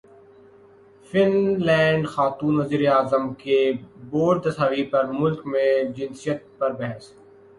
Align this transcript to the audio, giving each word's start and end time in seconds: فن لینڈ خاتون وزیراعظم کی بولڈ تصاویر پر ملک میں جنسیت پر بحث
فن 1.09 1.31
لینڈ 1.65 2.03
خاتون 2.13 2.53
وزیراعظم 2.59 3.25
کی 3.41 3.59
بولڈ 4.11 4.43
تصاویر 4.43 4.85
پر 4.91 5.03
ملک 5.19 5.39
میں 5.51 5.71
جنسیت 5.97 6.39
پر 6.57 6.71
بحث 6.79 7.11